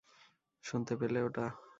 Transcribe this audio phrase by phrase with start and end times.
[0.63, 1.45] শুনতে পেলে এটা?